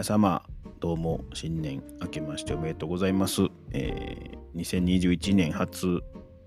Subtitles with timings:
[0.00, 0.42] 皆様、
[0.80, 3.42] どうも新年明けましておめでとうございます。
[3.72, 6.00] えー、2021年初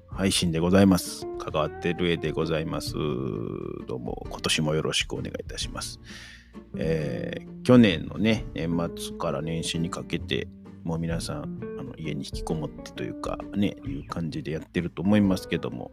[0.08, 1.28] 配信でございます。
[1.38, 2.94] 関わってる絵でございます。
[2.94, 6.00] どうも今年もよろしくお願いいたします。
[6.78, 10.48] えー、去年のね、年末から年始にかけて、
[10.84, 15.92] もう皆さんあの家に引きこもってというかね、いう感じでやってると思いますけども、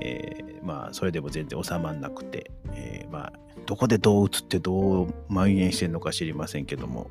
[0.00, 3.32] えー、まあそれでも全然収まんなくて、えー、まあ
[3.66, 7.10] どこでどう移ってどう蔓延してるのか知りませんけども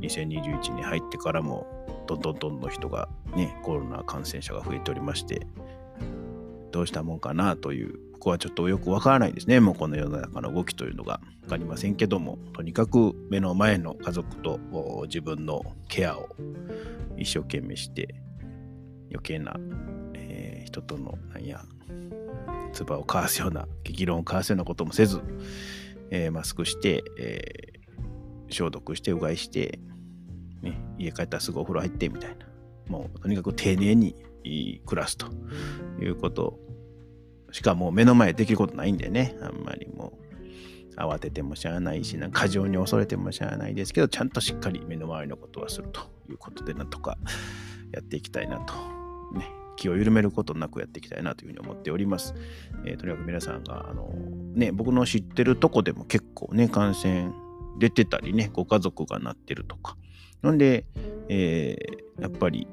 [0.00, 1.66] 2021年入ってからも
[2.06, 5.46] どんどんどんどん人がねコロナ感染者が増えておりまして
[6.70, 9.60] どうしたもんかなというここはちょっとよくわからないですね。
[9.60, 14.58] もうこの世の中の動きというのが分かりませんけどもとにかく目の前の家族と
[15.04, 16.28] 自分のケアを
[17.16, 18.16] 一生懸命して
[19.10, 19.56] 余計な、
[20.14, 21.64] えー、人とのなんや
[22.72, 25.20] 唾を交わすような、激論を交わすようなこともせず、
[26.10, 29.78] えー、マスクして、えー、消毒して、うがいして、
[30.62, 32.46] ね、家帰ったらすぐお風呂入ってみたいな。
[32.88, 34.14] もうとにかく丁寧に
[34.86, 35.26] 暮らすと
[36.00, 36.58] いうこと。
[37.50, 40.28] しかもう目の前できることないんでね、あんまりもう
[41.00, 47.16] 慌ててもしゃあないし、なんか過剰に恐れてもしゃあないですけど、ちゃんとしっかり目の周りのことはするということで、なんとか
[47.92, 48.74] やっていきたいなと、
[49.38, 49.46] ね、
[49.78, 52.34] 気を緩めることなくやっていきたいなというふうに思っております。
[52.84, 54.12] えー、とにかく皆さんが、あの
[54.54, 57.30] ね、僕の知ってるとこでも結構ね、感染
[57.78, 59.96] 出てたりね、ご家族がなってるとか。
[60.42, 60.84] なんで、
[61.28, 62.66] えー、やっぱり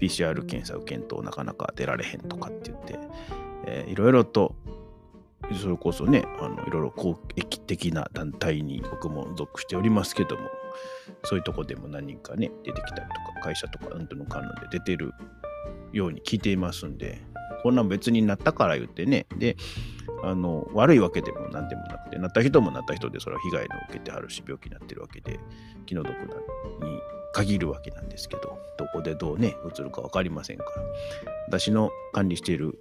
[0.00, 2.98] PCR 検査受けんとなかなか出られへんとかって言って、
[3.66, 4.54] えー、いろいろと
[5.58, 10.42] それこそね、あのいろいろ公益的な団体に僕も属しておりますけども、
[11.24, 15.12] そういうとこでも何人かね、出てきたりとか、会社とか、うんとの関連で出てる
[15.92, 17.20] ように聞いていますんで、
[17.62, 19.56] こんな別になったから言ってね、で、
[20.22, 25.38] あの悪いわけでも何でもなくて、なった人もなった人でそれは被害を受けてはるし、病気になってるわけで、
[25.86, 26.24] 気の毒な
[26.86, 27.00] に
[27.32, 30.70] 限るわけなんですけど、どこでどうね、移るか分かりませんから、
[31.48, 32.78] 私の管理している、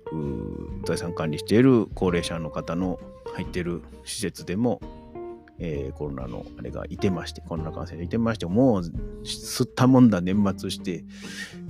[0.85, 2.99] 財産管理している高齢者の方の
[3.35, 4.81] 入っている施設でも、
[5.61, 8.83] えー、コロナのあれがいてまして、コロナ感染がいてまして、もう
[9.23, 11.03] 吸ったもんだ年末して、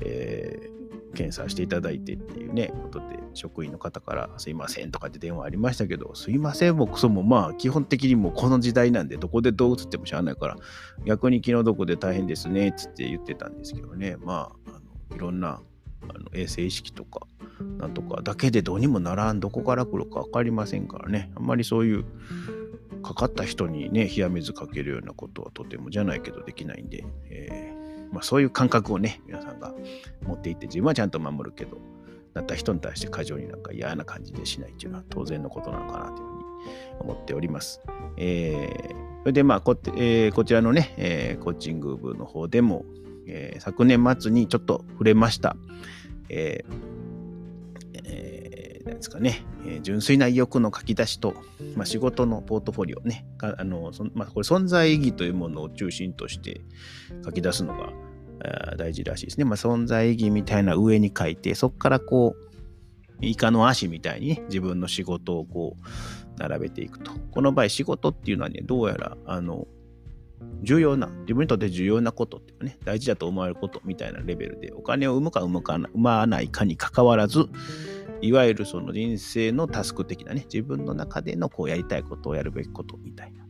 [0.02, 0.79] えー
[1.14, 10.58] 検査していただいてっていうね、ことで、職員の方からすいませんとかって電話ありましたけど、すいませんもクソもまあ基本的にもうこの時代なんでどこでどう映ってもしゃあないから、
[11.06, 14.80] 逆に気の毒で大変ですねっつって言ってたんですけどね、まあ、あ
[15.12, 15.62] のいろんな
[16.04, 17.28] あの衛生意識とか、
[17.78, 22.06] なんとかだけでどうにもならん、どこから来るか分かりませんからね、あんまりそういう
[23.02, 27.79] かかった人にね、冷や水かけるようなことはとてもじゃないけどできないんで、えー
[28.12, 29.74] まあ、そういう感覚をね、皆さんが
[30.26, 31.78] 持っていって、自分はちゃんと守るけど、
[32.34, 36.44] なった人に対して過剰になんか嫌な感じでしないっていうのは当然のことなのかなというふうに
[37.00, 37.82] 思っております。
[38.18, 42.86] えー、それでまあこ,、えー、こちらのね、えー、コーチング部の方でも、
[43.28, 45.56] えー、昨年末にちょっと触れました。
[48.90, 51.36] なんですかね、えー、純粋な意欲の書き出しと、
[51.76, 56.62] まあ、仕事のポートフォリオね、あのまあ、これ存在意義というものを中心として
[57.26, 57.92] 書き出すのが
[58.78, 59.46] 大事らしいですね。
[59.46, 62.50] まあ、存在意義みたいな上に書いて、そこからこう、
[63.22, 67.12] イカの足みたいにね、自分の仕事をこう、並べていくと。
[67.32, 69.68] この場合、仕事っていうのはね、どうやら、あの、
[70.62, 77.46] 重要な、自分にとって重要なことっていうかね、大事だと思われることみたいなレベルで、お金を生むか生むか生まないかにかかわらず、
[78.22, 83.46] いわゆるその人生のタスク的なね、自分の中でのこうやりたいことをやるべきことみたいな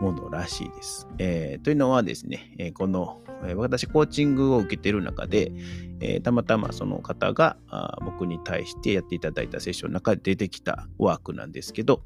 [0.00, 1.08] ものらしいです。
[1.18, 5.52] えー、というのはですね、えー、この、え、私コーチングを受けている中で、
[6.00, 7.56] えたまたまその方が
[8.04, 12.02] 僕に対してやっていただいたセッションの中で出てきたワークなんですけど、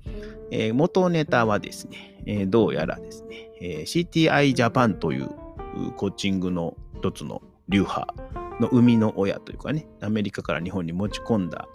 [0.51, 5.29] え元ネタはですね、えどうやらですね、え CTI ジャパンという
[5.97, 8.15] コーチングの一つの流派
[8.61, 11.69] の生みの親というかね、アメリカから日本に持ち込んだ、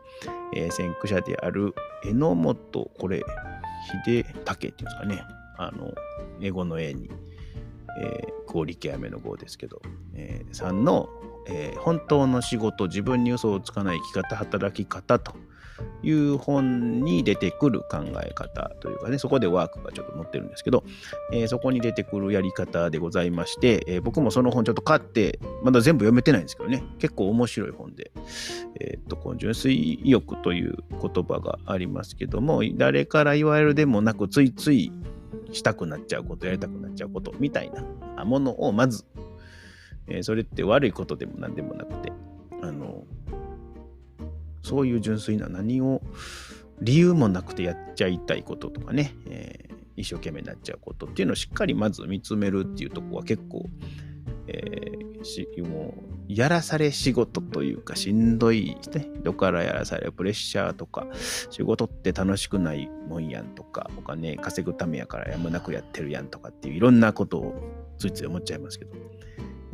[0.56, 3.24] えー、先駆者である榎本、これ、
[4.06, 5.24] 秀武っていうんですかね、
[5.58, 5.94] あの、
[6.42, 7.10] 英語の A に、
[8.00, 9.82] えー、合理系雨の号ですけど、
[10.14, 11.10] えー、さんの、
[11.48, 15.34] えー、本当の仕事、自分に嘘をつかない生き方、働き方と
[16.02, 20.84] いう本に出てくる考え方というかね、そこでワークがちょっと載ってるんですけど、
[21.32, 28.12] えー、そこに出てくるやり方でございまして、えー、僕もその本ちょっと買って、まだ全部読めてないんですけどね、結構面白い本で、
[28.80, 34.92] えー、っと、この純粋意欲という言葉がありますけども、誰から言われるでもなく、ついつい
[35.52, 39.06] したくなっちゃうこと、やりたくなっちゃうことみたいなものをまず、
[40.08, 42.12] えー、それって悪いことでも何でもなくて、
[44.64, 46.02] そういう純粋な何を
[46.82, 53.70] 理由もなくてやっちゃいたいこととかね、えー、一生懸命になっちゃうことっていうのをしっかりまず見つめるっていうとこは結構、
[54.48, 59.10] えー、しもうやらされ仕事というかしんどいね。
[59.24, 61.08] どからやらされプレッシャーとか
[61.50, 67.54] 仕事って楽しくないもんやんとかお金稼ぐためやからやむなくやってるやんとかっていういろんなことを
[67.98, 68.92] ついつい思っちゃいますけど。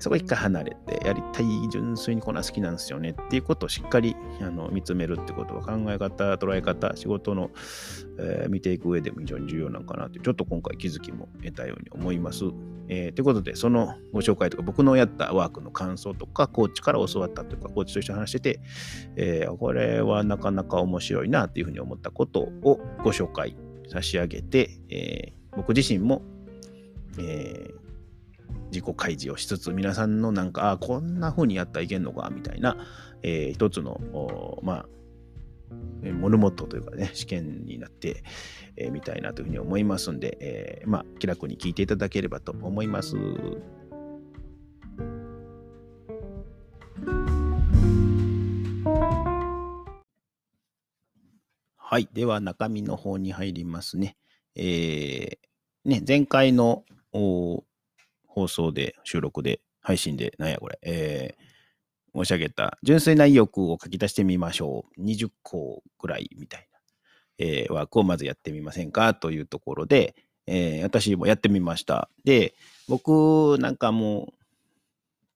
[0.02, 7.52] そこ一回離れて、やりたい、純粋にこんな好きなんですよねっていうことをしっかりあの見つめるってことは考え方、捉え方、仕事の、
[8.18, 12.46] えー、見ていく上でも非常に重要なのかなって、ちょっと今回気づきも得たように思います。
[12.92, 18.62] えー、ということで、そのご紹介とか、僕のやったワークの感想とか、コーチから教わったというか、コーチと一緒に話してて、
[19.16, 23.56] えー、これはなかなか面白いなっていうふうに思ったことをご紹介
[23.90, 26.24] 差し上げて、え、僕自身も、
[27.20, 27.89] えー、
[28.72, 32.78] 自己開示をしつつ、皆さんのなんか、あこんな風にやったらいけんのか、みたいな、
[33.22, 34.86] えー、一つの、まあ、
[36.14, 38.24] モルモットというかね、試験になって、
[38.76, 43.16] えー、みたいなというふうに思いますんで、えー、まあ、気楽に聞いていただければと思います。
[51.78, 52.08] はい。
[52.14, 54.16] では、中身の方に入りますね。
[54.56, 57.64] えー、ね、前回のお
[58.40, 65.02] 放送で、収録で、配信で、なんやこれ、えー、申し上げた、純粋な意欲を書き出してみましょう。
[65.02, 66.80] 20個ぐらいみたいな、
[67.38, 70.16] えー、ワークをまずやってみませんかというところで、
[70.48, 72.10] えー、私もやってみました。
[72.24, 72.54] で、
[72.88, 74.34] 僕なんかもう、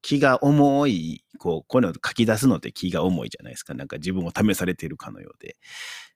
[0.02, 3.74] 気が重い、こう、こういうの書き出すのって気が重いじゃないですか。
[3.74, 5.58] なんか自分を試されているかのようで。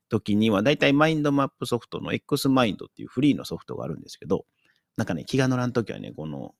[0.09, 4.45] 時には、だいたいマインドマップソフトの X マインドっていうフリーのソフトがあるんですけど、
[4.97, 6.55] なんかね、気が乗らんときはね、この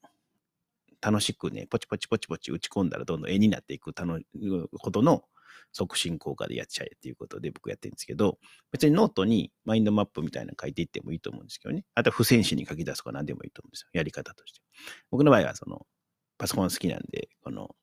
[1.01, 5.23] 楽しくね、ポチポチポチポチ打ち込んだらどんどん絵になっていくことの
[5.71, 8.38] 促進効果でやっちゃえっていうことで僕やってるんですけど、
[8.71, 11.85] 別にノートにマインドマップみたいなの書いていってもいいと思うんですけどね。
[11.95, 13.89] あとは付箋紙に書き出すとか何でもいいと思うんですよ。
[13.94, 14.61] やり方として。
[15.11, 15.85] 僕の場合はその
[16.38, 17.75] パソコン好きなんで、この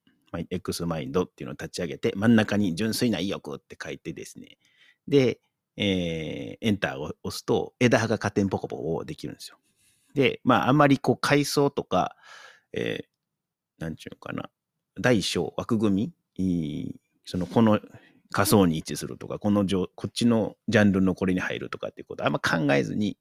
[0.51, 4.59] X マインドっていうのを立ち上げて、真ん中に純粋な意欲って書いてですね。
[5.07, 5.41] で、
[5.77, 9.59] えー、エンターを押すと枝葉が勝手にポコポコできるんですよ。
[10.15, 12.17] で、まあ、あんまりこう階層とか、
[12.75, 14.51] えー、なんちゅうのかな、
[15.01, 17.81] 大小枠組み、その、この
[18.33, 23.17] 仮想に位置するとか、このじょこっちのジャンルのこれに入るとかっていうことあんま考えずに、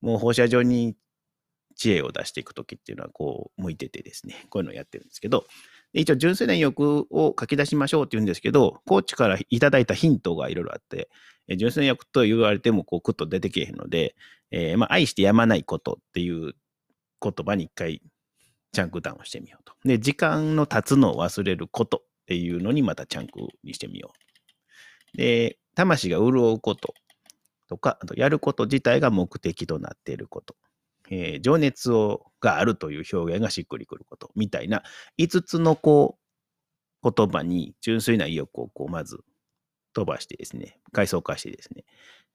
[0.00, 0.96] もう放射状に
[1.76, 5.46] 知恵を出していくときっていうのはこう向いててですね、こういうのをやってるんですけど、
[5.92, 11.08] 一応純粋な欲を書き出しましょうって言うんですけど、コーチからいただいたヒントがいろいろあって、
[11.56, 14.14] 純粋な欲と言われてもこうクッと出てけへんので、
[14.50, 16.54] えー、まあ愛してやまないことっていう
[17.20, 18.02] 言葉に一回
[18.72, 19.74] チャンクダウンしてみようと。
[19.84, 24.12] で、時間の経つのを忘れることっていうのにまたチャンクにしてみよ
[25.14, 25.16] う。
[25.16, 26.94] で、魂が潤うこと
[27.68, 30.54] とか、あとやること自体が目的となっていること。
[31.10, 34.84] えー、情熱をがあるという表現がしっくりくることみたいな
[35.18, 36.18] 5つのこ
[37.02, 39.24] う言葉に純粋な意欲をこうまず
[39.92, 41.84] 飛ばしてですね、階層化してですね。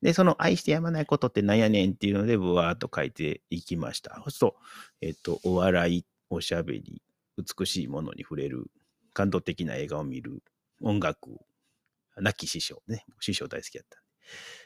[0.01, 4.15] で、その愛してやまないことって何やねんっていうので、ぶわーっと書いていきました。
[4.15, 4.55] そうすると、
[5.01, 7.01] えっ、ー、と、お笑い、おしゃべり、
[7.37, 8.65] 美しいものに触れる、
[9.13, 10.43] 感動的な映画を見る、
[10.81, 11.37] 音楽、
[12.17, 14.03] 亡き師匠ね、師匠大好きだったん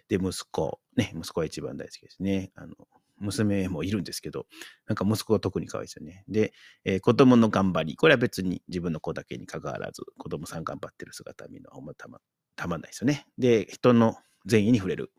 [0.10, 0.18] で。
[0.18, 2.52] で、息子、ね、息子は一番大好きですね。
[2.56, 2.76] あの、
[3.20, 4.48] 娘もいるんですけど、
[4.88, 6.24] なんか息子が特に可愛いですよね。
[6.28, 6.54] で、
[6.86, 12.20] えー、子供の頑張り、これは別に自分の子だけに関わらず、子供さん頑張ってる姿見るのはまたま
[12.56, 13.28] たまんないですよね。
[13.38, 15.12] で、人の善意に触れる。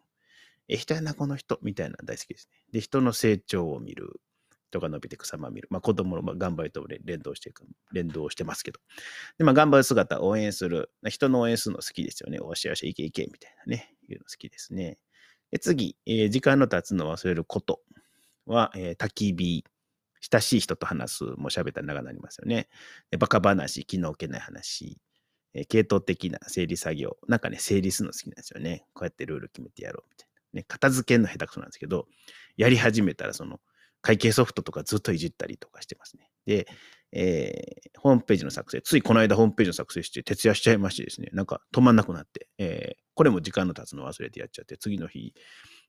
[0.68, 2.58] え、人やな、この人、みたいなの大好きですね。
[2.72, 4.20] で、人の成長を見る。
[4.70, 5.68] 人が伸びていく様を見る。
[5.70, 8.80] まあ、子供の頑張りと連動していく、連動してますけど。
[9.38, 10.90] で、まあ、頑張る姿を応援する。
[11.08, 12.38] 人の応援するの好きですよね。
[12.40, 13.94] おしよし、いけいけ、みたいなね。
[14.08, 14.98] いうの好きですね。
[15.50, 17.80] で次、えー、時間の経つのを忘れること
[18.46, 19.64] は、えー、焚き火。
[20.32, 21.24] 親しい人と話す。
[21.24, 22.68] もう喋ったら長くなりますよね。
[23.10, 24.98] でバカ話、気の置けない話。
[25.54, 27.16] えー、系統的な整理作業。
[27.26, 28.84] なんかね、整理するの好きなんですよね。
[28.92, 30.60] こうやってルール決めてやろうみたいな。
[30.60, 32.06] ね、片付けるの下手くそなんですけど、
[32.56, 33.60] やり始めたらその
[34.02, 36.30] 会計ソフトとかずっといじったりとかしてますね。
[36.46, 36.66] で、
[37.12, 45.34] えー、ホームページの作成、ついこの間ホームページの作成して徹夜しちゃいましてですね、なんか止まんなくなって、えー、これも時間の経つの忘れてやっちゃって、次の日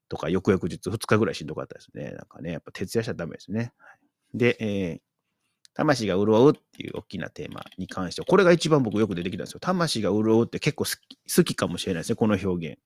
[0.09, 2.11] とか翌々日、2日ぐらいしんどかったですね。
[2.11, 3.71] なんかね、やっぱ徹夜しちゃダメですね。
[4.33, 4.99] で、えー、
[5.73, 9.59] 魂が潤うっていう大きなテーマに関して、これが一番僕よく出てきたんですよ。
[9.59, 12.79] 魂が潤うって結構好き好きかもしれないですね、この表現。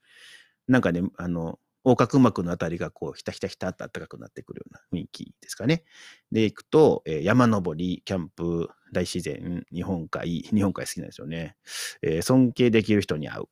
[0.67, 5.83] なんかね、あの、横隔膜のあたりがこう、ひたひたひたって暖かくなってくるような雰囲気ですかね。
[6.31, 11.55] で、行くと、えー、山登り、キャンプ、大自然、日本海、日本海好きなんですよね。
[12.01, 13.43] えー、尊敬できる人に会う。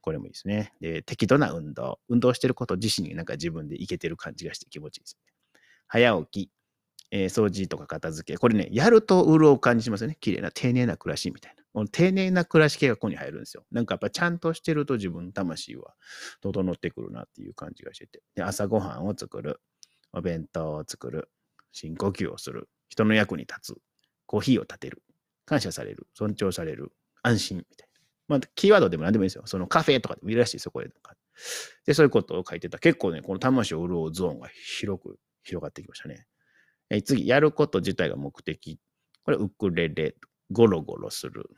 [0.00, 0.74] これもいいですね。
[0.80, 2.00] で、適度な運動。
[2.08, 5.32] 運動してること自身になんか自分でいけてる感じがして気持ちいいですね。
[5.86, 6.50] 早起き、
[7.12, 8.36] えー、掃除とか片付け。
[8.36, 10.18] これね、やると潤う感じしますよね。
[10.20, 11.63] 綺麗な、丁寧な暮らしみたいな。
[11.90, 13.64] 丁寧な暮らし系がここに入るんですよ。
[13.72, 15.94] なんかやっぱちゃんとしてると自分の魂は
[16.40, 18.22] 整ってくるなっていう感じがしてて。
[18.36, 19.60] で、朝ごはんを作る。
[20.12, 21.28] お弁当を作る。
[21.72, 22.68] 深呼吸をする。
[22.88, 23.76] 人の役に立つ。
[24.26, 25.02] コーヒーを立てる。
[25.46, 26.06] 感謝される。
[26.14, 26.92] 尊重される。
[27.22, 28.00] 安心みたいな。
[28.28, 29.42] まあ、キーワードでも何でもいいですよ。
[29.46, 30.88] そのカフェとかでもいいらしいですよ、これ。
[31.86, 32.78] で、そういうことを書いてた。
[32.78, 36.26] 結構ね、この魂を潤うゾーンが広く広がってきましたね。
[36.90, 38.78] え次、やること自体が目的。
[39.24, 40.14] これ、ウクレレ、
[40.54, 41.50] ゴロゴロする、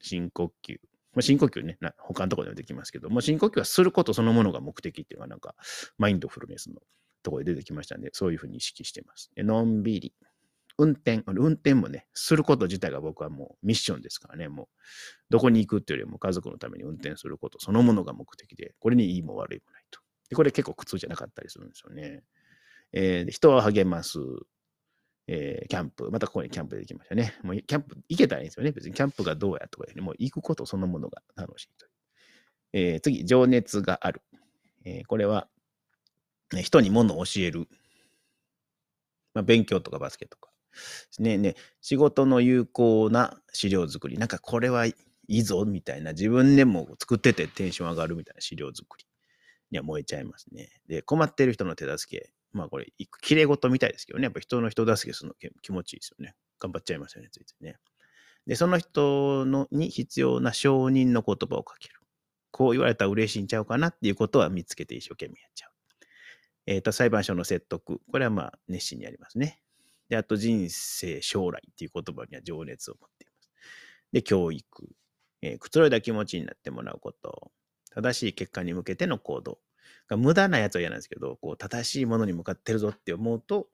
[0.00, 0.78] 深呼吸。
[1.14, 5.54] まあ、深呼吸ね、他のところでもできますけど、も深呼吸はすることそのものが目的っていうのがなんか、
[5.96, 6.80] マインドフルネスの
[7.22, 9.30] ところで出てきましたんで、そういうふうに意識してます。
[9.34, 10.14] でのんびり。
[10.78, 14.66] 運転、運転もね、すること自体が僕はもうミッションですからね、もう、
[15.28, 20.00] どこに行くっていうよりも家族のために運転することそのものが目的で、これにいいも悪いもないと。
[20.30, 22.22] で、これ結構苦痛じゃなかったりするんですよね。
[22.92, 24.18] えー、人を励ます。
[25.32, 26.10] えー、キャンプ。
[26.10, 27.34] またここにキャンプできましたね。
[27.44, 28.72] もうキャンプ行けたらいいんですよね。
[28.72, 31.90] 別にキャンプがどうやとかよりも行くことそのものが楽しいという。
[32.72, 34.22] えー、次、情熱がある。
[34.84, 35.46] えー、これは、
[36.52, 37.68] ね、人に物を教える。
[39.32, 40.50] まあ、勉強とかバスケとか。
[41.20, 44.18] ねね、仕事の有効な資料作り。
[44.18, 44.96] なんかこれはい
[45.28, 46.10] いぞみたいな。
[46.10, 49.06] 自分でも作っててテンション上がるみたいな資料作り
[49.70, 50.70] には燃えちゃいますね。
[50.88, 52.32] で、困ってる人の手助け。
[52.52, 52.92] まあこれ、
[53.22, 56.34] きれい事みたいですけどね、やっぱ人の人助けするの気持ちいいですよね。
[56.58, 57.76] 頑張っちゃいますよね、ついついね。
[58.46, 61.94] で、その人のに必要な承認の言葉をかける。
[62.50, 65.70] こう言われたら嬉しいんちゃうかなっていうことは見つけて一生懸命やっちゃう。
[66.66, 68.00] えっ、ー、と、裁判所の説得。
[68.10, 69.60] これはまあ熱心にやりますね。
[70.08, 73.50] で、あと人生、将来っていう言葉には情熱を持っています。
[74.12, 74.88] で、教育。
[75.42, 77.52] えー、くつろいだ気持ちになってもらうこと。
[77.94, 79.58] 正しい結果に向けての行動。
[80.16, 83.68] 無駄なやつは嫌なんですけど、こう正しいものに向かってるぞって思うと、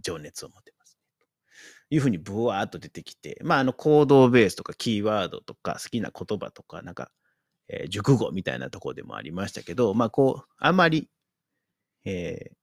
[0.00, 1.26] 情熱を持てますね。
[1.90, 7.10] というふうにブワーっと出てきて、まあ、あの行動ベースとかキーワードとか好きな言葉とか、なんか、
[7.68, 11.10] えー、熟語みたいなとこでもありましたけど、まあ、こう、あまり、
[12.04, 12.58] えー、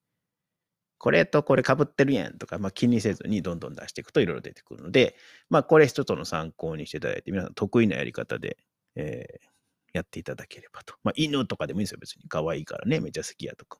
[0.97, 5.15] これとこれ被ってるやんとか、まあ、気にせずにどんどん出していくといろいろ出てくるので、
[5.49, 8.57] まあ、これ一つの参考にしていただいて、皆さん得意なやり方で、
[8.95, 9.47] えー、
[9.95, 10.95] やっていただければと。
[11.03, 12.27] まあ、犬とかでもいいんですよ、別に。
[12.27, 13.79] 可愛いからね、めちゃ好きやとか。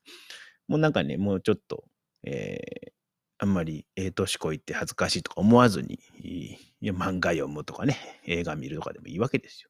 [0.68, 1.84] もうなんかね、もうちょっと、
[2.24, 2.92] えー、
[3.38, 9.70] あんまりええ年こいって恥ずかしいとか思わずに、いや漫画読むとかね、映画見るとかでもいいわけですよ。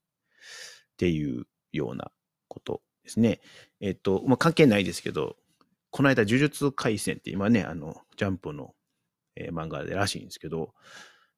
[0.94, 2.12] っていうような
[2.48, 3.42] ことですね。
[3.82, 5.36] えっ、ー、と、まあ、関係ないですけど、
[5.90, 8.76] この間、呪術廻戦って今ね、あの、ジャンプの、
[9.36, 10.74] えー、漫画でらしいんですけど、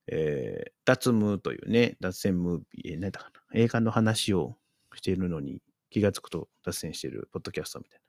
[0.07, 4.57] えー、脱ムというね、脱線ムービー、えー、何だかな、映画の話を
[4.97, 8.07] しているのに気がつくと脱線しているポッドキャストみたいな。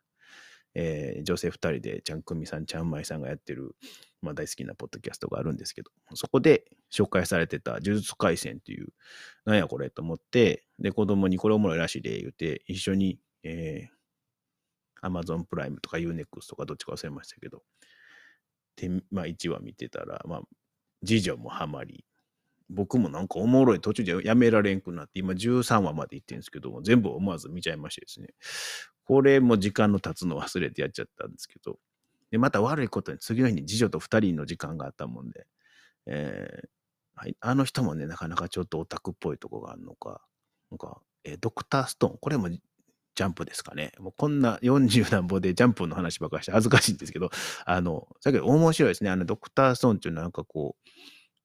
[0.75, 3.75] えー、女性2人でちゃんくみさん、ちゃんまいさんがやってる、
[4.23, 8.89] まあ、大好きなポッドキャストがあるんですけど、そこで紹介されてた呪術廻戦っていう、
[9.45, 17.63] なんやこれと思って、で、子供にこれおもろいらしいで言うて、一緒に、えー、Amazon プライムとか Unext とかどっちか忘れましたけど、
[18.77, 20.43] で、まあ1話見てたら、まあ、
[21.05, 22.05] 次女もハマり、
[22.71, 28.29] 僕もなんかおもろい途中でやめられんくなって、今13話まで行ってるんですけども、全部思わず見ちゃいましてですね。
[29.05, 31.79] これも時間の経つの忘れてやっちゃったんですけど、
[32.31, 35.47] で、また悪いことに次の日に次女と2人の時間があったもんで、
[36.07, 36.69] えー、
[37.15, 40.21] はい、あの人もね、なかなかちょっとオタクっぽいとこがあるのか、
[40.71, 43.93] なんか、えー、ドクターストーン、これもジャンプですかね。
[43.99, 47.31] もうこんな40何歩でジャンプの話ばっかりして恥ずかしいんですけど、
[47.65, 49.11] あの、だけど面白いですね。
[49.11, 50.91] あの、ドクターストーンっていうのはなんかこう、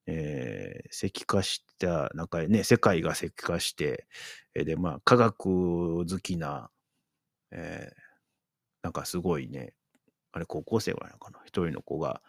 [0.05, 4.07] えー、石化した、なんかね、世界が石化して、
[4.53, 6.69] で、まあ、科学好きな、
[7.51, 7.95] えー、
[8.83, 9.73] なんかすごいね、
[10.31, 12.21] あれ、高校生ぐらいなのかな、一人の子が、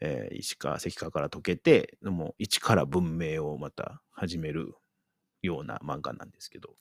[0.00, 4.74] えー、石化、石化から溶けて、でも、一から文明をまた始める
[5.42, 6.74] ような漫画なんですけど、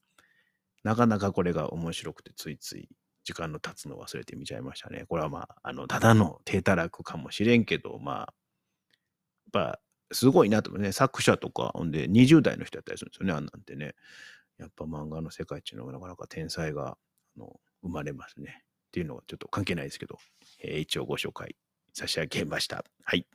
[0.84, 2.90] なかなかこれが面白くて、ついつい
[3.24, 5.06] 時間の経つのを忘れて見ちゃいましたね。
[5.08, 8.32] これはまあ、あの、ただの低たらくかもしれんけど、まあ、やっ
[9.52, 9.80] ぱ
[10.12, 10.92] すごいなと思うね。
[10.92, 13.96] 作者とか、ほんで20代の人やったりするんですよね、あんなんてね。
[14.58, 18.64] やっぱ漫画の世界っていうのがなかなか天才があの生まれますね。
[18.88, 20.18] っていうのはちょっと関係ないですけど、
[20.64, 21.56] えー、一応ご紹介
[21.94, 22.84] 差し上げました。
[23.04, 23.28] はい。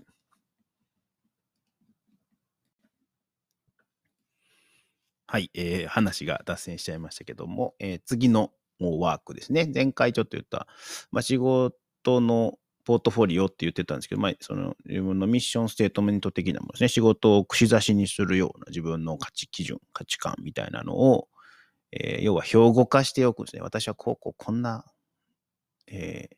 [5.26, 9.71] はい、えー、話が脱線しちゃいましたけども、えー、次のワークですね。
[9.73, 10.67] 前回ちょっと言った、
[11.11, 16.89] まあ、仕事のポートフォリオって言ってたんですけど、まあ、その自分のミッションステートメント的なものですね。
[16.89, 21.29] 仕事を串刺しにするような自分の価値基準、価値観みたいなのを、
[21.93, 23.62] えー要は標語化しておくんですね。
[23.62, 24.85] 私はこうこうこんな、
[25.87, 26.37] えー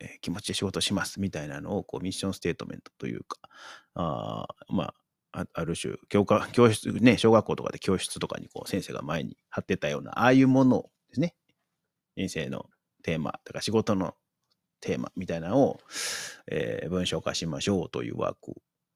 [0.00, 3.38] えー気持ちで仕事しますみたいなのをこうミッションステートメントというか、
[3.94, 4.92] あま
[5.32, 11.34] あ、ある種教科、教室、ね、小学校とかで教室とかにこう先生が前に貼ってたような、ああいうものをですね、
[12.16, 12.66] 人生の
[13.02, 14.14] テーマ、だか仕事の
[14.82, 15.80] テーマみたいなのを、
[16.50, 18.54] えー文章化しましょうというワーク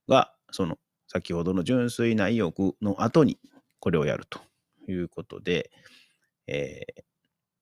[0.08, 0.78] が、その
[1.08, 3.38] 先ほどの純粋な意欲の後に
[3.80, 4.40] これをやると
[4.88, 5.70] いうことで、
[6.46, 7.02] えー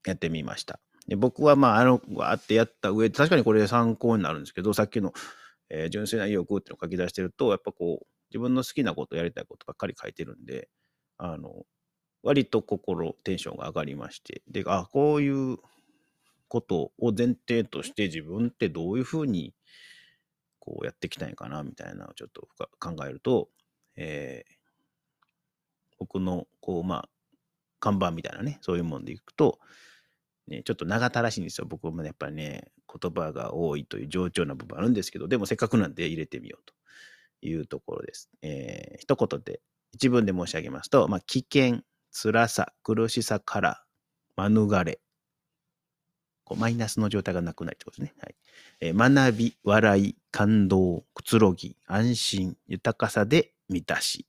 [0.07, 0.79] やってみました。
[1.07, 5.13] で僕はまあ、あの、わーってやった上で、確かにこれで参考になるんですけど、さっきの、
[5.69, 10.69] えー純粋な意欲っていうのを書き出してると、やっぱこう、自分の好きなこと、やりたいことばっかり書いてるんで、
[11.17, 11.63] あの、
[12.23, 15.57] 割と心、テンションが上がりまして、で、あ、こういう
[16.47, 19.53] ことを前提として自分ってどういうふうに
[20.59, 22.47] こうやっていきたいかなみたいなのをちょっと
[22.79, 23.49] 考えると、
[23.95, 24.55] えー
[25.97, 27.09] 僕のこうまあ
[27.79, 29.59] 看板みたいなねそういうもんでいくと、
[30.47, 32.71] ね、ちょっと長たらしいんですよ僕もねやっぱりね
[33.01, 36.73] 言葉が多いという冗長な部分あるんですけどでもせっかくなんで入れてみようと
[37.47, 38.29] いうところです。
[38.41, 39.61] えー一言で
[39.91, 43.83] 一文で申し上げますと、まあ、危険辛さ苦しさから
[44.35, 44.99] 免れ
[46.45, 48.15] こうマイナスの状態がなくなるってことですね。
[48.21, 48.35] はい
[48.81, 54.25] えー学び、笑い、感動、くつろぎ、安心、豊かさで満たし。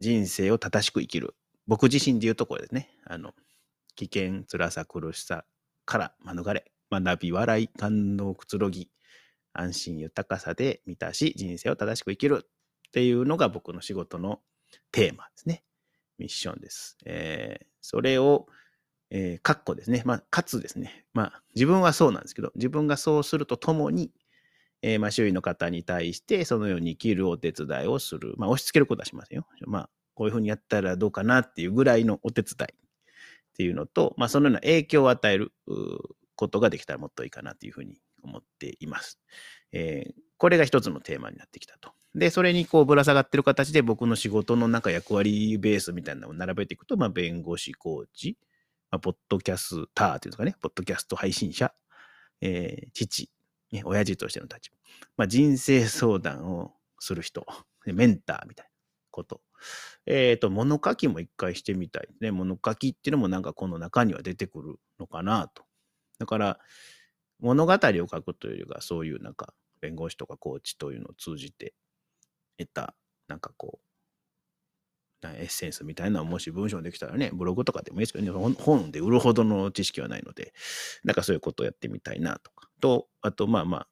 [0.00, 1.34] 人生を正しく生きる。
[1.66, 2.88] 僕自身で言うところですね。
[3.04, 3.34] あの、
[3.96, 5.44] 危険、辛さ、苦しさ
[5.84, 6.72] から免れ。
[6.90, 8.90] 学び、笑い、感動、くつろぎ、
[9.52, 14.40] 安心、豊かさで満たし、人生を正しく生きるっていうのが僕の仕事の
[14.90, 15.64] テーマですね。
[16.18, 16.96] ミッションです。
[17.04, 18.46] えーそれを、
[19.10, 20.02] えー、かっこですね。
[20.04, 21.04] まあ、かつですね。
[21.14, 24.12] まあ、自分はそうなんですけど、自分がそうするとともに、
[24.82, 28.34] えーまあ、周囲の方に対して、そのように生きるお手伝いをする。
[28.36, 29.46] まあ、押し付けることはしませんよ。
[29.66, 32.76] まあ、こういうふうにやったらどうかなっていうぐらいのお手伝いっ
[33.56, 35.52] ていうのと、まあ、そのような影響を与える
[36.36, 39.18] ことができたらもっといいかなというふうに思っています。
[39.72, 41.92] えーこれが一つのテーマになってきたと。
[42.14, 48.38] で、それにこうぶら下がってる形で僕の仕事のなんか役割ベースみたいなのを並べていくと、まあ、弁護士、コーチ、
[48.90, 51.72] まあ、ポッドキャスターっていうんですかね、ポッドキャスト配信者、
[52.40, 53.30] えー父、
[53.72, 54.76] ね、親父としての立場、
[55.16, 57.46] まあ、人生相談をする人、
[57.86, 58.70] メンターみたいな
[59.10, 59.40] こと。
[60.06, 62.30] えっ、と、物書きも一回してみたいね。
[62.30, 65.64] 物書きっていうのもなんかこの中には出てくるのかなと。
[66.18, 66.58] だから、
[67.38, 67.78] 物語を
[68.10, 71.74] 書くというよりは、そういうなんか、弁護士とかコーチというのを通じて
[72.58, 72.94] 得た、
[73.28, 73.89] なんかこう、
[75.28, 80.52] エッセンスみたいなもし文章できたらね、ブログとかでもいいですけどね、本で売るほどの知識はないので、
[81.04, 82.68] なんかそういうことをやってみたいなとか。
[82.80, 83.88] と、あと、まあまあ、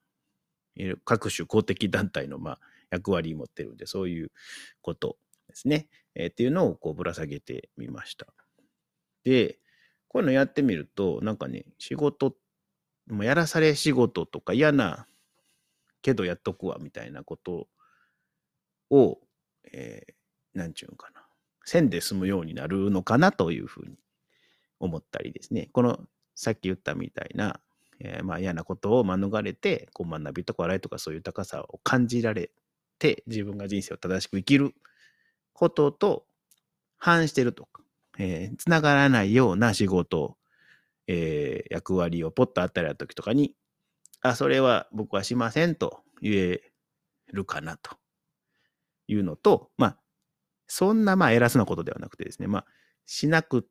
[1.05, 2.61] 各種公的団体のまあ
[2.91, 4.31] 役割を持ってるんで、そういう
[4.81, 5.89] ことですね。
[6.15, 8.27] えーっていうのをこうぶら下げてみました。
[9.25, 9.59] で、
[10.09, 12.37] こういうのやってみると、なんかね、仕事、
[13.09, 15.07] もうやらされ仕事とか嫌な
[16.03, 17.69] けどやっとくわみたいなこと
[18.91, 19.19] を、
[19.73, 20.18] えー
[20.59, 21.23] なんちゅうんかな、
[21.65, 23.99] せんで済むようになるのかなというふうに
[24.81, 25.71] 思ったりですね。
[25.73, 25.99] この
[26.35, 27.61] さっき言ったみたいな、
[28.01, 32.51] えーまあ嫌なことを免れて、こう学びとか笑いとかそういう高さを感じられ
[32.99, 34.75] て、自分が人生を正しく生きる
[35.53, 36.27] ことと
[36.97, 37.83] 反してるとか、
[38.19, 40.37] えー、つながらないような仕事、
[41.07, 43.55] えー役割をポッとあったりた時とかに、
[44.21, 46.63] あ、それは僕はしませんと言え
[47.33, 47.97] るかなと
[49.07, 49.99] いうのと、まあ、
[50.69, 52.67] そんなまあ偉そうなことではなくてですね、まあ、
[53.07, 53.67] しなく、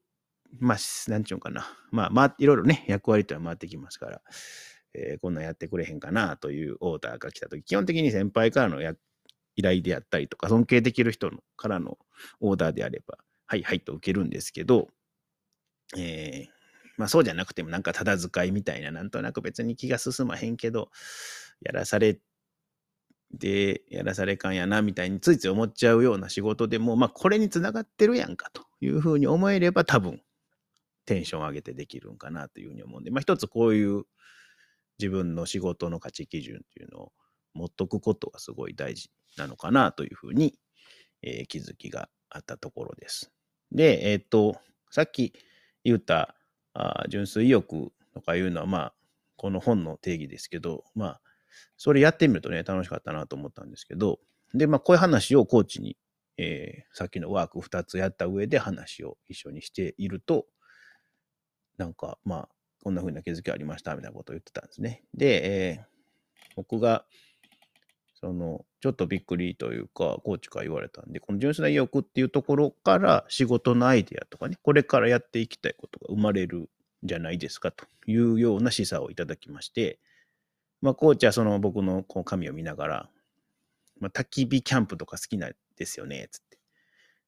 [0.60, 0.77] まあ、
[1.10, 4.21] なんちゅうんかな、まあ、まあ、いろいろね、役割というのは回ってきますから、
[4.93, 8.95] えーこんなんやってくれへんかなというオーダーが来たとき、基本的に先輩からのや
[9.55, 11.97] 依頼であったりとか、尊敬できる人のからの
[12.39, 14.89] オーダーであれば、はいはいと受けるんですけど、
[15.97, 16.57] えー
[16.97, 20.89] まあそうじゃなくてもなんかただ使いみたいな、なんとなく別に気が進まへんけど、
[21.62, 22.19] やらされ
[23.31, 30.21] で、やらされ感やなみたいについつい思っちゃうような仕事でも、まあこれにつながってるやんかというふうに思えれば多分
[31.05, 34.03] テンション上げてできるんかなというふうに思うんで、まあ一つこういう
[34.99, 37.11] 自分の仕事の価値基準っていうのを
[37.53, 40.55] 持っとくことがすごい大事なのかなというふうに、
[41.21, 43.31] えー気づきがあったところです。
[43.71, 44.57] で、えっ、と、
[44.91, 45.33] さっき
[45.83, 46.35] 言った
[46.73, 48.93] あ純粋意欲とかいうのは、まあ、
[49.35, 51.21] この本の定義ですけど、まあ、
[51.77, 54.19] それやってみるとね、楽しかったなと思ったんですけど、
[54.53, 55.97] で、まあ、こういう話をコーチに、
[56.37, 60.45] えーさっきのワーク2つやった上で話を一緒にしていると、
[61.77, 62.49] なんか、まあ、
[62.83, 65.03] こんな風な気づきありましたみたいなことを言ってたんですね。
[65.13, 65.97] で、えー
[66.55, 67.05] 僕が
[68.19, 76.67] その、ちょっとびっくりというか、コーチから言われたんで、この純粋な意欲っていうところから仕事のアイデアとかね、これからやっていきたいことが生まれるん
[77.03, 79.99] じゃないですかというような示唆をいただきまして、
[80.81, 83.09] まあ、コーチはその僕のこう紙を見ながら、
[83.99, 86.59] まあ、焚き火キャンプとか好きなんですよね、つって。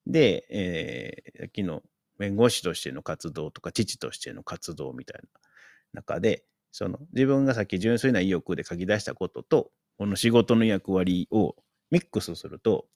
[0.06, 1.82] で、えー、昨日、
[2.18, 5.28] 弁護士としての活動とか、父としての活動みたいな
[5.94, 11.56] 中で、その自分がさっき純粋な意欲で書き出したことと、この仕事の役割を
[11.90, 12.86] ミックスすると、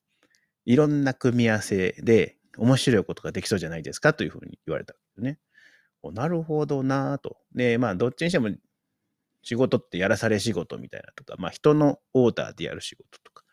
[0.65, 5.39] いろんな組み合わせで面白いことができそうじゃないですかというふうに言われたんですね。
[6.13, 7.39] なるほどなぁと。
[7.55, 8.51] で、まあ、どっちにしても
[9.45, 13.45] 仕事ってやらされ仕事みたいなとか、まあ、人のオーダーでやる仕事とか、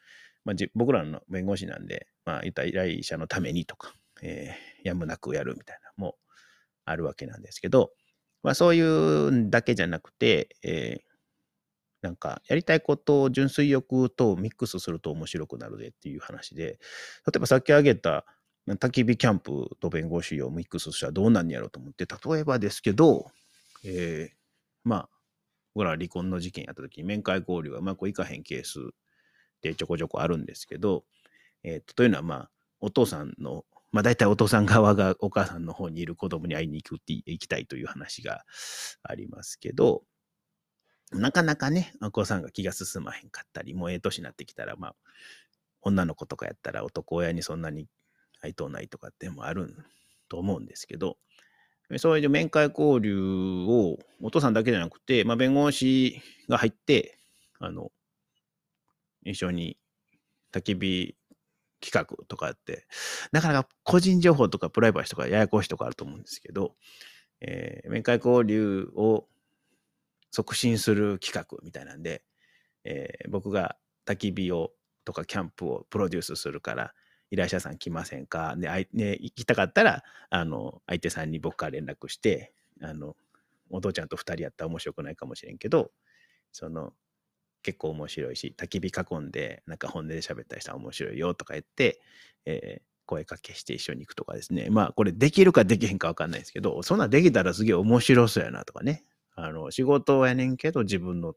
[0.46, 6.16] まあ、僕らの弁護士なんで、まあ、依頼者のためにとか、えー、やむなくやるみたいなも
[6.86, 7.92] あるわけなんですけど、
[8.44, 11.12] まあ、そういうだけじゃなくて、えー、
[12.02, 16.80] なんか、やりたいことを純粋欲とミックスすると面白くなるでっていう話で、
[17.28, 18.26] 例えばさっき挙げた
[18.68, 23.28] 焚き火キャンプと弁護士をミックスしたらどうなんやろうと思って、例えばですけど、
[23.84, 24.36] えー、
[24.84, 25.10] まあ、
[25.74, 28.80] 僕らは離婚の事件やった時に面会交流がうまくいかへんケース
[29.62, 31.04] でちょこちょこあるんですけど、
[31.64, 38.44] えー、というのはまあ、お父さんの、まあ大体お父さん側がお母さんの方にいる子供に会いに行くって行きたいという話が
[39.04, 40.04] ありますけど、
[41.12, 44.96] なかなかね、お子さんが気が進まへんかったり、もうええ年になってきたら、まあ、
[45.82, 47.88] 女の子とかやったら男親にそんなに
[48.42, 49.76] 愛とないとかってもある
[50.30, 51.18] と思うんですけど、
[52.00, 57.18] そういう面会交流をお父さんだけじゃなくて、まあ、弁護士が入って、
[57.60, 57.92] あの、
[59.24, 59.78] 一緒に
[60.52, 61.16] 焚き火
[61.82, 62.86] 企画とかって、
[63.32, 66.76] なかなか個人情報とかプライバシーとかややこしいとかあると思うんですけど、
[67.42, 69.26] えー、面会交流を
[70.32, 72.24] 促進する企画みたいなんで、
[72.84, 73.76] えー、僕が
[74.06, 74.72] 焚き火を
[75.04, 76.94] とかキャンプをプロデュースするから、
[77.32, 78.56] 依頼者さん来ませんか？
[78.58, 83.16] で、ね、行きたかったら、あの、相手さんに僕から連絡して、あの、
[83.70, 85.92] お父ちゃんと二人やったら面白くないかもしれんけど、
[86.52, 86.94] その、
[87.64, 92.02] 結構面白いし、焚き火囲んで、なんか本音で喋ったりしたら面白いよとか言って、
[92.46, 94.68] えー、声かけして一緒に行くとかですね。
[94.70, 99.06] まあ、これできるかできへんかわかんないですけど、そんなできたらすげえ面白そうやなとかね。
[99.36, 101.36] あの、仕事やねんけど、自分の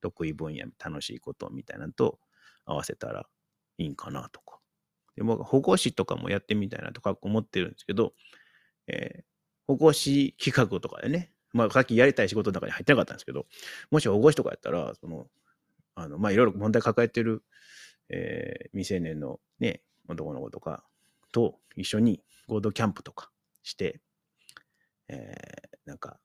[0.00, 2.18] 得意分野、楽しいことみたいなのと
[2.64, 3.26] 合わせたら
[3.78, 4.40] いいんかなと。
[5.16, 8.14] でも、保護士とかもやってみたいなとか思ってるんですけど、
[8.86, 9.22] えー、
[9.66, 13.46] 保護士企画とかでね、まあ、さっきやりたい仕事の中に入ってなかったんですけど、
[13.90, 15.28] もし保護士とかやったら、その、
[15.94, 17.44] あの、まあ、いろいろ問題抱えてる、
[18.08, 20.84] えー、未成年のね、男の子とか
[21.32, 23.30] と一緒に合同キャンプとか
[23.62, 24.00] して、
[25.08, 26.18] えー、なんか、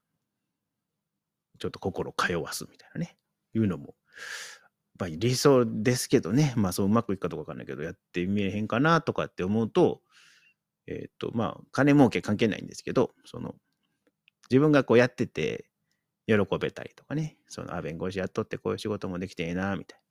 [1.60, 3.18] ちょっと心を通わすみたいなね、
[3.54, 3.96] いうのも、
[5.00, 10.02] ぱり理想ですけどね、まあそううまくいくかどうかわかんないけど、やってみえへんかなとかって思うと、
[10.88, 13.56] えっ、と、まあ、金儲け関係ないんですけど、その、
[14.50, 15.66] 自分がこうやってて、
[16.28, 20.04] 喜べたりとかね、その、あ、弁護士やっとってこういう仕事もできてええな、みたいな。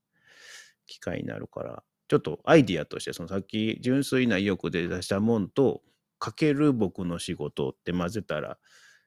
[0.87, 5.83] 機会になるから、ちょっとアイディアとして、そのさっき純粋な意欲で出したもんと、
[6.19, 8.59] かける僕の仕事って混ぜたら、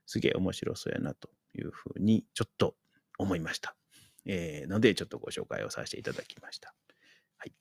[0.05, 2.75] すげえ面白そうやなというふうに、ちょっと
[3.17, 3.75] 思いました。
[4.25, 6.73] えー、ので、ちょっとご紹介をさせていただきました。
[7.37, 7.53] はい。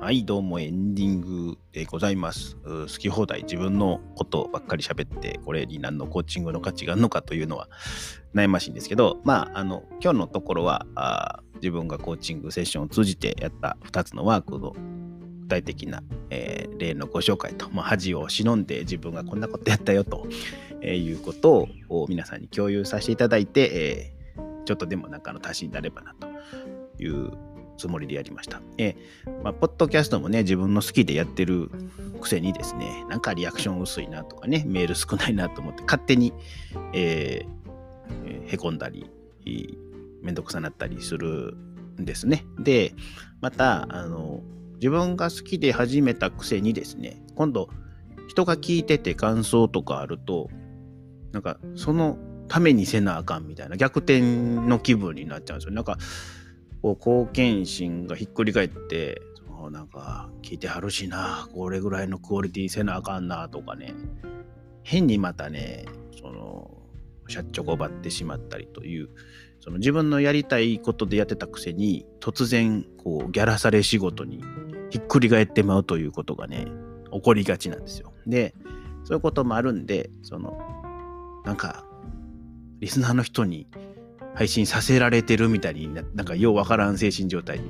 [0.00, 2.56] はい、どうもエンディングでございます。
[2.64, 7.68] 好き放題自分のことばっかり喋って、これに何のコーチングの価値があるのかというのは
[8.34, 14.74] 悩ましいんですけど、まあ、あの、今日のところは、あ自分がコーチングセッションを通じてやった2つのワークの
[15.46, 20.26] 体的な、えー、例のご紹介と、まあ、恥を忍んで自分がこんなことやったよと、
[20.80, 26.28] えー、いうことを皆さんに共有させていただいて、えー、ちょっとでもなんかの足しになればなと
[27.02, 27.32] いう
[27.76, 28.60] つもりでやりました。
[28.78, 31.70] えー、まあ、ポッドキャストもね、自分の好きでやってる
[32.20, 36.32] くせにですね、なんかリアクション薄いなとかね、メール少ないなと思って、勝手に、
[36.92, 39.10] えー、へこんだり、
[40.22, 41.56] めんどくさなったりする
[42.00, 42.44] んですね。
[42.58, 42.94] で、
[43.40, 44.42] また、あの、
[44.76, 47.68] 自分が好きで始めたくせにですね、今度、
[48.28, 50.48] 人が聞いてて感想とかあると、
[51.32, 55.74] なんか、そのためにせなあかんみたいな逆転の気分になっちゃうんですよ。
[55.74, 55.98] なんか、
[56.82, 59.22] こう貢献心がひっくり返って、
[59.70, 63.94] なんか、聞いてはるしな、これぐらいのクオリティせなあかんなとかね、
[64.82, 65.86] 変にまたね、
[66.20, 66.70] その、
[67.28, 69.08] しゃっちょこばってしまったりという、
[69.66, 74.40] その自分のやりたいことでやってたくせに、突然、こう、ギャラされ仕事に
[74.90, 76.68] ひっくり返ってまうということがね、
[77.12, 78.12] 起こりがちなんですよ。
[78.28, 78.54] で、
[79.02, 80.56] そういうこともあるんで、その、
[81.44, 81.84] なんか、
[82.78, 83.66] リスナーの人に
[84.36, 87.64] 配信させられてるみたいにな、なんかようわからん精神状態に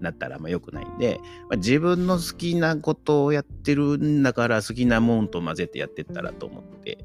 [0.00, 6.98] なったらまあ良くないんで、まあ、自分の好きなことをやってるんだから好きなもんと混ぜてやってったらと思って、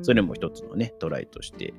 [0.00, 1.74] それも一つのね、トライとして、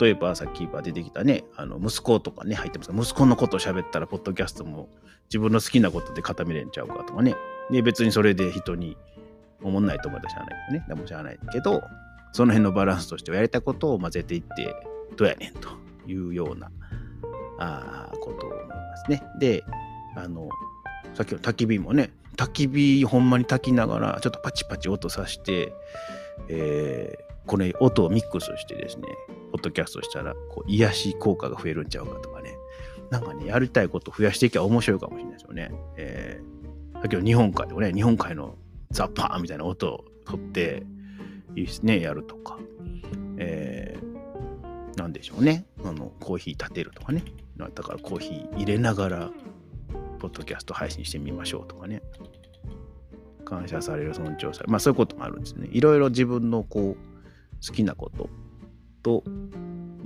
[0.00, 4.88] 例えばさっき出てきたね、あの息子とかね、入ってます息子のことを喋ったら、ポッドキャストも
[5.28, 7.34] 自分の好きなことで固めれんちゃうかとかね。
[7.70, 8.96] で、別にそれで人に
[9.62, 10.84] 思んないと思ったらしゃあないけどね。
[10.88, 11.82] でもしゃあないけど、
[12.32, 14.74] その辺のバランスとしてはやりたいことを混ぜていって、
[15.16, 15.68] どうやねんと
[16.06, 16.70] いうような
[17.58, 19.22] あことを思いますね。
[19.38, 19.64] で、
[20.16, 20.48] あの、
[21.14, 25.72] さっきの焚き火もね、焚き火ほんまに焚きながら、ちょっとパチパチ音さして、
[26.48, 29.04] えー、これ音をミックスしてですね、
[29.52, 32.56] ポッドキャストしたら、こう癒し効果が増えるんちゃうかとかね、
[33.10, 35.72] なんかね、やりたいこと増やしていけば面白いかもしれないですよね。
[35.96, 38.56] えー、さっきの日本海でもね、日本海の
[38.90, 40.84] ザッパーンみたいな音を取って、
[41.56, 42.58] いいですね、やるとか。
[43.36, 45.66] えー、なんでしょうね。
[45.84, 47.24] あの、コーヒー立てるとかね。
[47.56, 49.30] だからコーヒー入れながら、
[50.18, 52.02] ポッドキャスト配信してみましょうとかね。
[53.44, 54.72] 感謝される、尊重される。
[54.72, 55.68] まあそういうこともあるんですね。
[55.70, 57.13] いろいろ自分のこう、
[57.66, 58.28] 好きなこと
[59.02, 59.24] と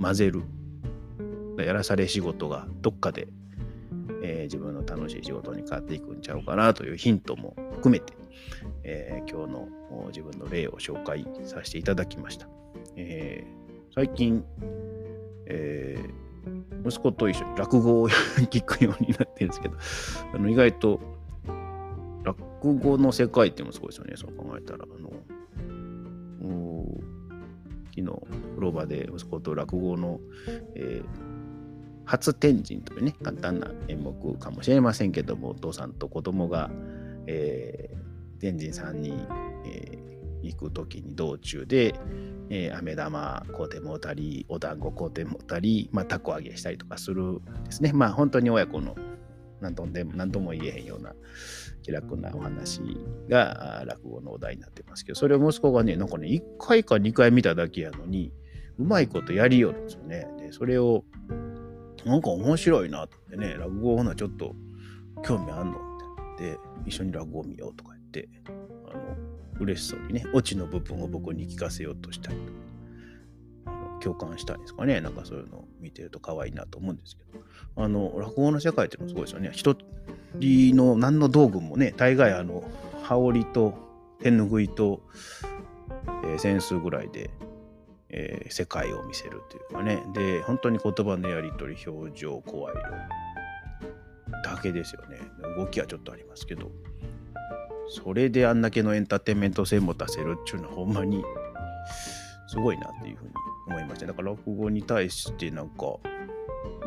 [0.01, 0.43] 混ぜる。
[1.57, 3.27] やらされ仕事がどっかで、
[4.23, 8.13] えー、自分の楽しい仕事に変わっていくんちゃうかなというヒントも含めて、
[8.83, 9.67] えー、今日の
[10.07, 12.47] 自分の例を紹介させていただきました。
[12.95, 14.45] えー、最近、
[15.47, 15.97] え
[16.85, 19.75] 息子と一緒に落語を聞くようになってるんですけど、
[20.33, 21.01] あの意外と
[22.23, 24.85] 落語の世界ってもすごいですよね、そう考えたら。
[24.85, 25.11] あの
[27.99, 30.19] 昨日、風呂場で息子と落語の、
[30.75, 31.07] えー、
[32.05, 36.69] 初天神というね、簡単な演目かもしれませんけども、お父さんと子供が、
[37.27, 39.13] えー、天神さんに、
[39.65, 41.93] えー、行く時に道中で、
[42.49, 47.91] えー、飴玉買うてもうたり、お団子買うてもうたり、まあ、たこ揚げしたりとかするですね。
[47.93, 48.95] まあ本当に親子の
[49.61, 51.13] 何とでも何とも言えへんような
[51.81, 52.81] 気楽なお話
[53.29, 58.31] が落語のお題になってますけど、それを息子がね、なんかね、1回か2回見ただけやのに、
[58.77, 60.27] うまいことやりよるんですよね。
[60.37, 61.03] で、それを、
[62.05, 64.55] なんか面白いなってね、落語ほなちょっと
[65.23, 69.17] 興味あんのって言って、一緒に落語見ようとか言って、あの、
[69.59, 72.68] 嬉しそうにね、オチの部分を僕に聞かせようとしたりとか。
[73.99, 75.01] 共感したいんですかね。
[75.01, 77.83] なんかそういうのを見てると可愛いなと思うんですけど。
[77.83, 79.51] あの、落語の世界っていうのもすごいですよね。
[79.53, 79.75] 一
[80.35, 82.63] 人の何の道具もね、大概あの、
[83.03, 83.73] 羽織と
[84.21, 85.01] 手ぬぐいと、
[86.23, 87.29] えー、扇子ぐらいで、
[88.09, 90.03] えー、世界を見せるというかね。
[90.13, 92.81] で、本当に言葉のやり取り、表情、声色
[94.43, 95.19] だけですよね。
[95.57, 96.71] 動きはちょっとありますけど。
[97.89, 101.23] それであんだけのエンターテインメント性持たせるっていうのはほんまに
[102.49, 103.31] すごいなっていうふうに
[103.67, 104.07] 思いました。
[104.07, 105.97] だから落語に対してなんか、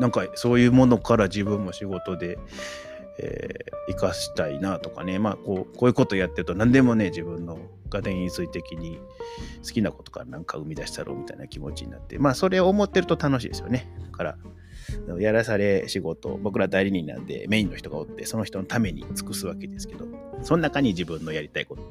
[0.01, 2.39] なんかそういうものから自分も仕事で、
[3.19, 7.59] えー、生かしたいなとかね、まあこう、こういうことやってると何でもね、自分の
[7.91, 8.99] が伝意的に
[9.63, 13.89] 好きなことからなんか生み出したろうみたいな気持ちになって、まあそれを思ってると楽しいですよね。
[14.11, 14.39] だから、
[15.19, 20.07] やらされ仕事、僕ら代理人なんでメインの人がおって、その人のために尽くすわけですけど、
[20.43, 21.83] その中に自分のやりたいこと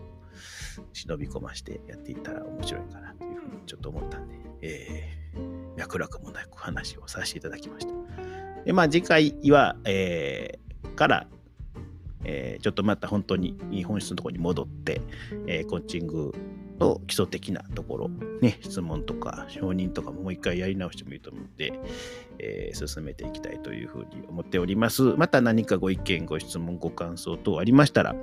[0.94, 7.94] 忍び込ましてやっていったら面白いかなというふうにちょっと思ったんで、えー、脈絡もなくお話をさせていただきました。
[8.64, 11.28] で、まあ次回は、えー、から、
[12.24, 15.02] えー、ちょっとまた本当に本質のところに戻って、
[15.48, 16.34] えー、コーチング
[16.80, 18.10] の基礎的なところ、
[18.42, 21.74] ね、質問とか承認とかももう一回やり直してもいいと思うので、
[22.40, 25.04] えー、進めていきたいというふうに思っております。
[25.16, 28.16] また何かご意見、ご質問、ご感想等ありましたら、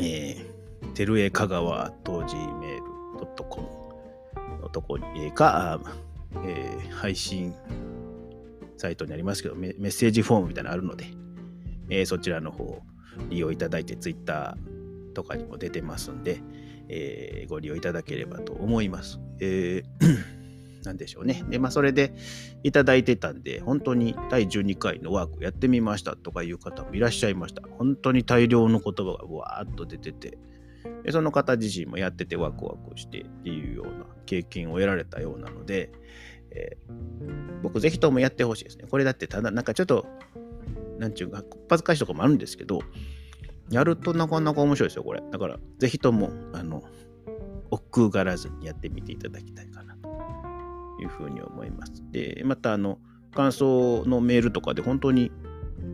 [0.00, 0.55] えー、
[0.96, 3.66] てるえかがわと gmail.com
[4.62, 5.78] のとこにか、
[6.42, 7.54] えー、配信
[8.78, 11.04] サイトにありますけどメ、ッセージフォームみたいなのあるので、
[11.90, 12.82] えー、そちらの方を
[13.28, 14.56] 利用いただいて、Twitter
[15.14, 16.40] とかにも出てますんで、
[16.88, 19.20] えー、ご利用いただければと思います。
[19.40, 20.36] えー
[20.86, 21.42] なんでしょうね。
[21.50, 22.14] で、まあ、それで
[22.62, 27.62] いただいてたんで、本当に第12回のワークやってみましたとかいう方もいらっしゃいました。
[27.76, 30.38] 本当に大量の言葉がわーっと出てて、
[31.10, 35.90] その方自身もやっててワクワクしてっていうような経験を得られたようなので、
[36.50, 38.86] えー、僕ぜひともやってほしいですね。
[38.90, 40.06] これだってただなんかちょっと、
[40.98, 42.80] なんちゅうか、恥ずかしいとこもあるんですけど、
[43.70, 45.22] やるとなかなか面白いですよ、これ。
[45.30, 46.82] だから、ぜひとも、あの、
[47.70, 50.08] 億劫がらずにやってみていただきたいかなと
[51.02, 52.02] いうふうに思います。
[52.12, 52.98] で、また、あの、
[53.34, 55.30] 感想のメールとかで本当に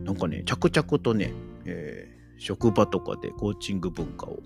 [0.05, 1.33] なんかね、着々とね、
[1.65, 4.39] えー、職場とかでコーチング文化を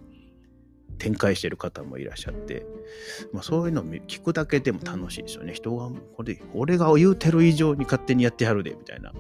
[0.98, 2.66] 展開してる方もいらっしゃって、
[3.32, 5.54] まあ、そういうのを聞くだけでも楽しいですよね。
[5.54, 9.14] 人が、これ、俺が言うてる以上に勝手にやってやるで、みたいな、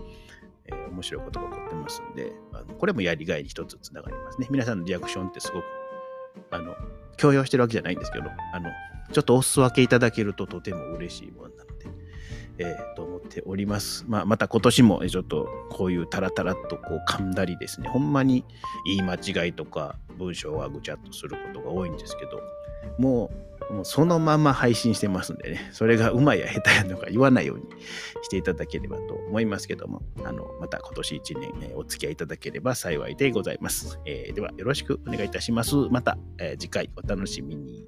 [0.65, 4.47] えー、面白いことが起こってますんで、あのこれもやりがいに一つつながりますね。
[4.49, 5.65] 皆さんのリアクションってすごく、
[6.51, 6.75] あの、
[7.17, 8.69] 強要してるわけじゃないんですけど、あの、
[9.11, 11.66] ちょっとお裾分けいただけるととても嬉しいものなので、
[12.59, 14.05] えー、と思っております。
[14.07, 18.45] まあ、また今年もちょっとこういうタラタラとこう噛んだりですね、ほんまに
[18.85, 22.41] 言い間違いとか文章はぐちゃっとすることが多いんですけど、
[22.97, 27.65] もうもうそのまま配信してますんでね、それがうまいや下手やとか言わないように
[28.23, 33.99] していただければと思いますけども、あのまた今年1年、ね、お付き合いいただければ幸いでございます。
[34.05, 35.75] えー、ではよろしくお願いいたします。
[35.91, 37.85] また、えー、次回お楽しみに。